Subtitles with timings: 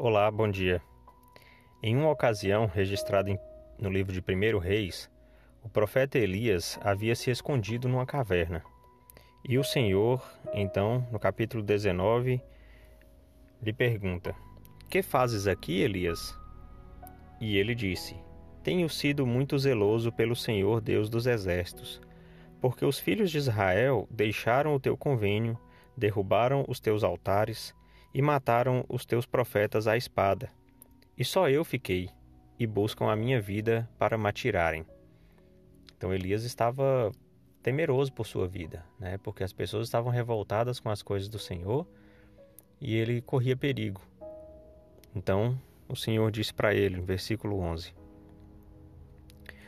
[0.00, 0.80] Olá, bom dia.
[1.82, 3.36] Em uma ocasião registrada
[3.76, 5.10] no livro de 1 Reis,
[5.60, 8.62] o profeta Elias havia se escondido numa caverna.
[9.44, 10.22] E o Senhor,
[10.54, 12.40] então, no capítulo 19,
[13.60, 14.36] lhe pergunta:
[14.88, 16.32] Que fazes aqui, Elias?
[17.40, 18.14] E ele disse:
[18.62, 22.00] Tenho sido muito zeloso pelo Senhor Deus dos exércitos,
[22.60, 25.58] porque os filhos de Israel deixaram o teu convênio,
[25.96, 27.76] derrubaram os teus altares
[28.12, 30.50] e mataram os teus profetas à espada.
[31.16, 32.10] E só eu fiquei,
[32.58, 34.84] e buscam a minha vida para me atirarem.
[35.96, 37.12] Então Elias estava
[37.62, 39.18] temeroso por sua vida, né?
[39.18, 41.86] porque as pessoas estavam revoltadas com as coisas do Senhor
[42.80, 44.00] e ele corria perigo.
[45.14, 47.94] Então o Senhor disse para ele, no versículo 11: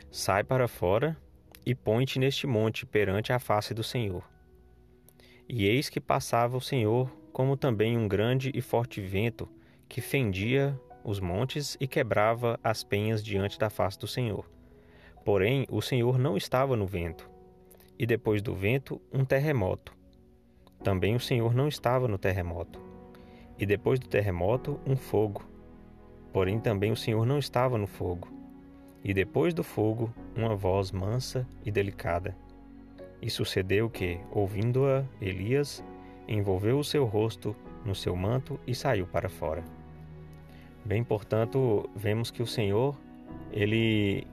[0.09, 1.17] Sai para fora
[1.65, 4.23] e põe-te neste monte perante a face do Senhor.
[5.47, 9.49] E eis que passava o Senhor como também um grande e forte vento
[9.89, 14.47] que fendia os montes e quebrava as penhas diante da face do Senhor.
[15.25, 17.27] Porém, o Senhor não estava no vento.
[17.97, 19.97] E depois do vento, um terremoto.
[20.83, 22.79] Também o Senhor não estava no terremoto.
[23.57, 25.43] E depois do terremoto, um fogo.
[26.31, 28.31] Porém, também o Senhor não estava no fogo.
[29.03, 32.37] E depois do fogo, uma voz mansa e delicada.
[33.19, 35.83] E sucedeu que, ouvindo-a, Elias
[36.27, 37.55] envolveu o seu rosto
[37.85, 39.63] no seu manto e saiu para fora.
[40.83, 42.97] Bem, portanto, vemos que o Senhor,
[43.51, 44.25] ele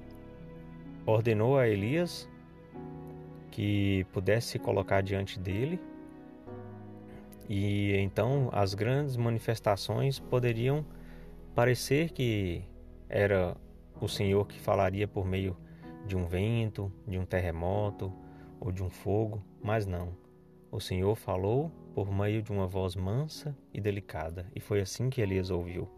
[1.05, 2.29] ordenou a Elias
[3.51, 5.81] que pudesse se colocar diante dele,
[7.49, 10.85] e então as grandes manifestações poderiam
[11.55, 12.63] parecer que
[13.09, 13.57] era
[14.01, 15.57] o Senhor que falaria por meio
[16.07, 18.13] de um vento, de um terremoto
[18.61, 20.28] ou de um fogo, mas não.
[20.71, 25.21] O Senhor falou por meio de uma voz mansa e delicada, e foi assim que
[25.21, 25.89] Elias ouviu.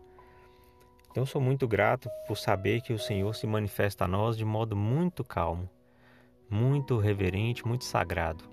[1.10, 4.76] Então, sou muito grato por saber que o Senhor se manifesta a nós de modo
[4.76, 5.68] muito calmo,
[6.48, 8.44] muito reverente, muito sagrado.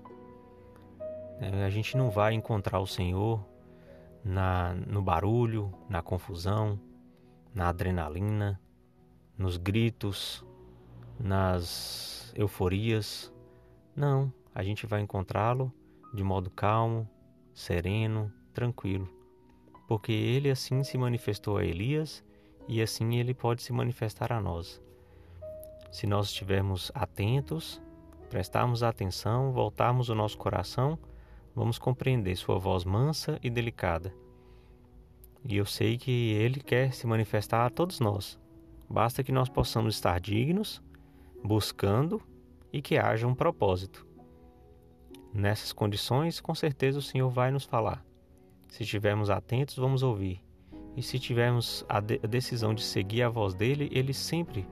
[1.40, 3.46] É, a gente não vai encontrar o Senhor
[4.24, 6.80] na, no barulho, na confusão,
[7.54, 8.60] na adrenalina,
[9.36, 10.44] nos gritos,
[11.18, 13.32] nas euforias.
[13.94, 15.72] Não, a gente vai encontrá-lo
[16.12, 17.08] de modo calmo,
[17.52, 19.08] sereno, tranquilo,
[19.86, 22.24] porque ele assim se manifestou a Elias
[22.66, 24.80] e assim ele pode se manifestar a nós.
[25.90, 27.80] Se nós estivermos atentos,
[28.28, 30.98] prestarmos atenção, voltarmos o nosso coração,
[31.54, 34.14] vamos compreender sua voz mansa e delicada.
[35.44, 38.38] E eu sei que ele quer se manifestar a todos nós.
[38.88, 40.82] Basta que nós possamos estar dignos,
[41.42, 42.20] buscando
[42.72, 44.07] e que haja um propósito.
[45.38, 48.04] Nessas condições, com certeza o Senhor vai nos falar.
[48.66, 50.42] Se estivermos atentos, vamos ouvir.
[50.96, 54.66] E se tivermos a, de a decisão de seguir a voz dele, ele sempre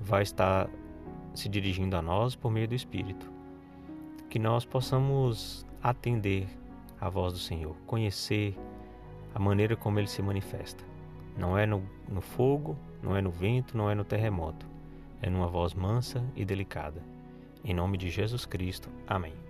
[0.00, 0.68] vai estar
[1.32, 3.30] se dirigindo a nós por meio do Espírito.
[4.28, 6.48] Que nós possamos atender
[7.00, 8.58] a voz do Senhor, conhecer
[9.32, 10.82] a maneira como ele se manifesta.
[11.38, 14.66] Não é no, no fogo, não é no vento, não é no terremoto.
[15.22, 17.00] É numa voz mansa e delicada.
[17.62, 18.88] Em nome de Jesus Cristo.
[19.06, 19.49] Amém.